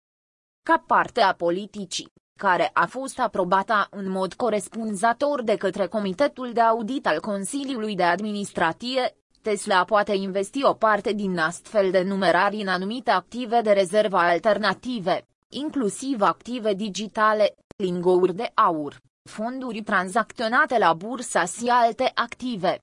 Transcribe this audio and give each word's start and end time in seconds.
Ca 0.63 0.83
parte 0.87 1.21
a 1.21 1.33
politicii, 1.33 2.11
care 2.45 2.69
a 2.73 2.85
fost 2.85 3.19
aprobată 3.19 3.87
în 3.89 4.09
mod 4.09 4.33
corespunzător 4.33 5.43
de 5.43 5.55
către 5.55 5.87
Comitetul 5.87 6.51
de 6.53 6.61
Audit 6.61 7.07
al 7.07 7.19
Consiliului 7.19 7.95
de 7.95 8.03
Administrație, 8.03 9.15
Tesla 9.41 9.83
poate 9.83 10.15
investi 10.15 10.63
o 10.63 10.73
parte 10.73 11.13
din 11.13 11.37
astfel 11.37 11.91
de 11.91 12.01
numerari 12.01 12.61
în 12.61 12.67
anumite 12.67 13.11
active 13.11 13.61
de 13.61 13.71
rezervă 13.71 14.17
alternative, 14.17 15.27
inclusiv 15.49 16.21
active 16.21 16.73
digitale, 16.73 17.55
lingouri 17.77 18.35
de 18.35 18.51
aur, 18.53 18.97
fonduri 19.29 19.81
tranzacționate 19.81 20.77
la 20.77 20.93
bursă 20.93 21.43
și 21.57 21.67
alte 21.67 22.11
active. 22.15 22.79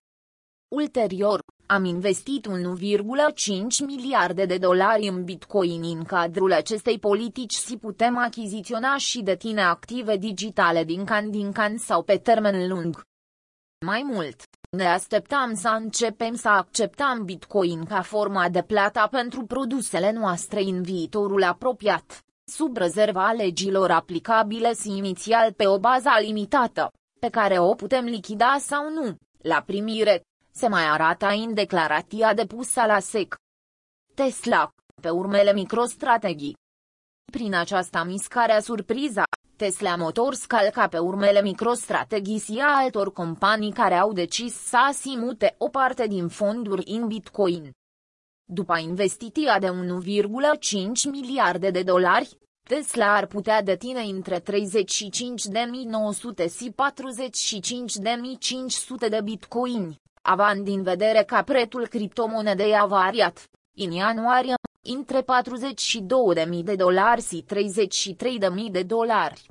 Ulterior, 0.69 1.41
am 1.67 1.85
investit 1.85 2.47
1,5 2.49 2.53
miliarde 3.87 4.45
de 4.45 4.59
dolari 4.59 5.09
în 5.09 5.25
Bitcoin 5.25 5.83
în 5.97 6.05
cadrul 6.05 6.53
acestei 6.53 6.99
politici 6.99 7.55
și 7.55 7.77
putem 7.77 8.19
achiziționa 8.19 8.97
și 8.97 9.23
deține 9.23 9.63
active 9.63 10.17
digitale 10.17 10.85
din 10.85 11.05
can 11.05 11.31
din 11.31 11.53
can 11.53 11.79
sau 11.79 12.03
pe 12.03 12.17
termen 12.17 12.69
lung. 12.69 13.05
Mai 13.87 14.03
mult, 14.13 14.43
ne 14.71 14.87
așteptam 14.87 15.55
să 15.55 15.69
începem 15.69 16.35
să 16.35 16.49
acceptăm 16.49 17.25
Bitcoin 17.25 17.85
ca 17.85 18.03
forma 18.03 18.49
de 18.49 18.63
plată 18.63 19.09
pentru 19.11 19.45
produsele 19.45 20.13
noastre 20.13 20.61
în 20.61 20.83
viitorul 20.83 21.43
apropiat, 21.43 22.25
sub 22.51 22.77
rezerva 22.77 23.33
legilor 23.33 23.91
aplicabile 23.91 24.73
și 24.75 24.97
inițial 24.97 25.53
pe 25.53 25.67
o 25.67 25.79
bază 25.79 26.09
limitată, 26.21 26.93
pe 27.21 27.29
care 27.29 27.59
o 27.59 27.75
putem 27.75 28.05
lichida 28.05 28.57
sau 28.61 28.93
nu, 28.93 29.17
la 29.43 29.63
primire, 29.67 30.23
se 30.57 30.69
mai 30.69 30.85
arată 30.89 31.27
în 31.27 31.55
declarația 31.55 32.35
depusă 32.35 32.85
la 32.87 32.99
SEC. 32.99 33.35
Tesla, 34.15 34.71
pe 35.03 35.09
urmele 35.09 35.53
microstrategii. 35.53 36.57
Prin 37.33 37.55
această 37.55 38.05
mișcare 38.05 38.61
surpriză, 38.61 39.23
Tesla 39.57 39.97
Motors 39.97 40.45
calca 40.45 40.89
pe 40.89 40.99
urmele 40.99 41.43
microstrategii 41.43 42.39
și 42.39 42.59
a 42.61 42.77
altor 42.77 43.13
companii 43.13 43.73
care 43.73 43.95
au 43.95 44.13
decis 44.13 44.55
să 44.55 44.77
asimute 44.77 45.55
o 45.59 45.69
parte 45.69 46.07
din 46.07 46.29
fonduri 46.29 46.91
în 46.91 47.07
Bitcoin. 47.07 47.71
După 48.53 48.79
investiția 48.79 49.59
de 49.59 49.69
1,5 49.69 49.73
miliarde 51.11 51.71
de 51.71 51.83
dolari, 51.83 52.39
Tesla 52.69 53.17
ar 53.17 53.27
putea 53.27 53.63
deține 53.63 54.01
între 54.01 54.41
35.900 54.41 54.45
și 56.57 56.75
45.500 59.05 59.09
de 59.09 59.21
bitcoini, 59.25 60.01
având 60.27 60.65
din 60.65 60.83
vedere 60.83 61.23
că 61.25 61.43
prețul 61.45 61.87
criptomonedei 61.87 62.77
a 62.77 62.87
variat. 62.87 63.45
În 63.77 63.91
ianuarie, 63.91 64.55
între 64.83 65.23
42.000 65.23 66.65
de 66.65 66.75
dolari 66.75 67.23
și 67.23 67.45
33.000 67.55 68.71
de 68.71 68.83
dolari. 68.83 69.47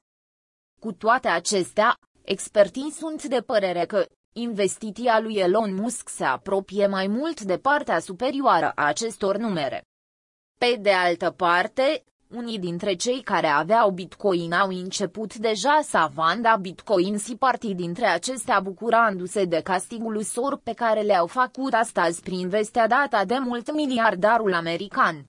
Cu 0.82 0.92
toate 0.92 1.28
acestea, 1.28 1.96
expertii 2.22 2.92
sunt 2.92 3.24
de 3.24 3.42
părere 3.42 3.86
că 3.86 4.06
investiția 4.34 5.20
lui 5.20 5.36
Elon 5.36 5.76
Musk 5.76 6.10
se 6.10 6.24
apropie 6.24 6.88
mai 6.88 7.08
mult 7.08 7.42
de 7.42 7.58
partea 7.58 8.00
superioară 8.00 8.72
a 8.76 8.86
acestor 8.86 9.38
numere. 9.38 9.82
Pe 10.60 10.78
de 10.82 10.92
altă 10.92 11.32
parte, 11.32 12.04
unii 12.36 12.60
dintre 12.60 12.94
cei 12.94 13.22
care 13.22 13.48
aveau 13.48 13.92
Bitcoin 13.92 14.54
au 14.54 14.70
început 14.70 15.36
deja 15.36 15.80
să 15.84 16.10
vândă 16.14 16.58
Bitcoin 16.62 17.18
și 17.18 17.36
partii 17.36 17.76
dintre 17.76 18.06
acestea 18.06 18.60
bucurându-se 18.60 19.46
de 19.46 19.62
castigul 19.62 20.22
sor 20.22 20.60
pe 20.64 20.74
care 20.74 21.02
le-au 21.02 21.28
făcut 21.28 21.74
astăzi 21.74 22.22
prin 22.22 22.50
vestea 22.50 22.88
data 22.88 23.26
de 23.26 23.38
mult 23.38 23.74
miliardarul 23.74 24.54
american. 24.54 25.26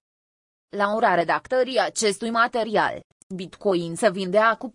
La 0.77 0.93
ora 0.95 1.15
redactării 1.15 1.79
acestui 1.79 2.31
material, 2.31 3.01
Bitcoin 3.35 3.95
se 3.95 4.11
vindea 4.11 4.55
cu 4.55 4.75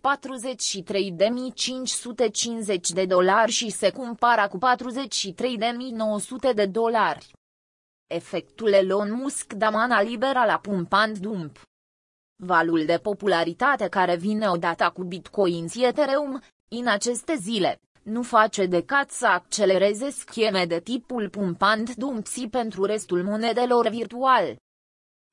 de 2.94 3.04
dolari 3.04 3.50
și 3.50 3.70
se 3.70 3.90
cumpara 3.90 4.48
cu 4.48 4.58
43.900 4.58 6.54
de 6.54 6.66
dolari. 6.66 7.30
Efectul 8.06 8.72
Elon 8.72 9.12
Musk 9.12 9.52
da 9.52 9.70
mana 9.70 10.02
liberă 10.02 10.44
la 10.46 10.58
pumpand 10.58 11.18
dump 11.18 11.58
valul 12.44 12.84
de 12.84 12.98
popularitate 12.98 13.88
care 13.88 14.16
vine 14.16 14.48
odată 14.48 14.90
cu 14.94 15.02
Bitcoin 15.02 15.68
și 15.68 15.84
Ethereum, 15.84 16.40
în 16.68 16.86
aceste 16.86 17.36
zile, 17.36 17.80
nu 18.02 18.22
face 18.22 18.66
decât 18.66 19.10
să 19.10 19.26
accelereze 19.26 20.10
scheme 20.10 20.64
de 20.64 20.80
tipul 20.80 21.28
pumpant 21.28 21.94
dumpsi 21.94 22.48
pentru 22.48 22.84
restul 22.84 23.22
monedelor 23.22 23.88
virtual. 23.88 24.56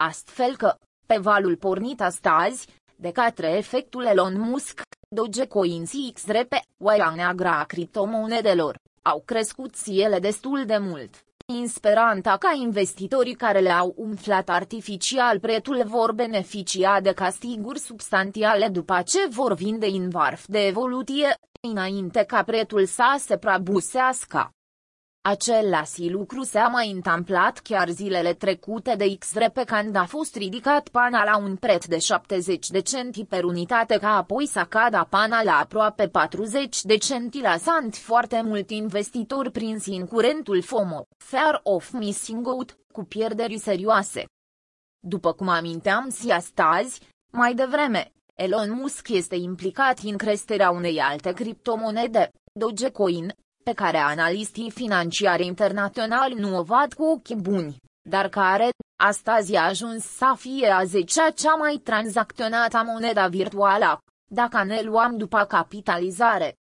Astfel 0.04 0.56
că, 0.56 0.76
pe 1.06 1.18
valul 1.18 1.56
pornit 1.56 2.02
astăzi, 2.02 2.68
de 2.96 3.12
către 3.12 3.48
efectul 3.48 4.06
Elon 4.06 4.40
Musk, 4.40 4.82
Dogecoin 5.16 5.86
și 5.86 6.12
XRP, 6.14 6.54
oaia 6.84 7.14
neagră 7.16 7.48
a 7.48 7.64
criptomonedelor, 7.64 8.76
au 9.02 9.22
crescut 9.26 9.78
și 9.78 10.02
ele 10.02 10.20
destul 10.20 10.66
de 10.66 10.78
mult 10.78 11.24
în 11.52 11.68
speranța 11.68 12.38
ca 12.38 12.52
investitorii 12.62 13.34
care 13.34 13.60
le-au 13.60 13.94
umflat 13.98 14.50
artificial 14.50 15.40
prețul 15.40 15.84
vor 15.86 16.14
beneficia 16.14 17.02
de 17.02 17.14
castiguri 17.14 17.80
substanțiale 17.80 18.68
după 18.68 19.02
ce 19.06 19.20
vor 19.30 19.54
vinde 19.54 19.86
în 19.86 20.10
varf 20.10 20.46
de 20.48 20.66
evoluție, 20.66 21.38
înainte 21.70 22.24
ca 22.24 22.44
prețul 22.44 22.86
să 22.86 23.16
se 23.18 23.38
prabusească. 23.38 24.54
Același 25.22 26.10
lucru 26.10 26.44
s-a 26.44 26.68
mai 26.68 26.92
întâmplat 26.92 27.60
chiar 27.60 27.90
zilele 27.90 28.34
trecute 28.34 28.96
de 28.96 29.16
XRP 29.18 29.64
când 29.66 29.96
a 29.96 30.06
fost 30.06 30.36
ridicat 30.36 30.88
pana 30.88 31.24
la 31.24 31.38
un 31.38 31.56
preț 31.56 31.86
de 31.86 31.98
70 31.98 32.70
de 32.70 32.80
centi 32.80 33.26
per 33.26 33.44
unitate 33.44 33.98
ca 33.98 34.16
apoi 34.16 34.48
să 34.48 34.66
cadă 34.70 35.08
pana 35.10 35.44
la 35.44 35.58
aproape 35.58 36.08
40 36.08 36.82
de 36.82 36.98
centi 36.98 37.42
lăsând 37.42 37.96
foarte 37.96 38.42
mult 38.42 38.70
investitori 38.70 39.52
prinsi 39.52 39.90
în 39.90 40.06
curentul 40.06 40.62
FOMO, 40.62 41.04
Fear 41.18 41.60
of 41.64 41.92
Missing 41.92 42.48
Out, 42.48 42.78
cu 42.94 43.04
pierderi 43.04 43.58
serioase. 43.58 44.26
După 45.00 45.34
cum 45.34 45.48
aminteam 45.48 46.10
și 46.12 46.30
astăzi, 46.30 47.02
mai 47.32 47.54
devreme, 47.54 48.12
Elon 48.36 48.72
Musk 48.72 49.10
este 49.10 49.36
implicat 49.36 50.00
în 50.00 50.18
creșterea 50.18 50.70
unei 50.70 51.00
alte 51.00 51.34
criptomonede, 51.34 52.32
Dogecoin, 52.54 53.34
pe 53.70 53.76
care 53.76 53.98
analistii 53.98 54.72
financiari 54.72 55.46
internaționali 55.46 56.34
nu 56.34 56.58
o 56.58 56.64
vad 56.64 56.94
cu 56.94 57.04
ochi 57.04 57.34
buni, 57.34 57.76
dar 58.10 58.28
care, 58.30 58.70
astăzi 59.00 59.56
a 59.56 59.66
ajuns 59.68 60.04
să 60.04 60.34
fie 60.38 60.68
a 60.68 60.84
zecea 60.84 61.30
cea 61.30 61.56
mai 61.56 61.82
tranzacționată 61.84 62.84
moneda 62.86 63.28
virtuală, 63.28 64.00
dacă 64.32 64.64
ne 64.64 64.82
luăm 64.82 65.18
după 65.18 65.44
capitalizare. 65.44 66.56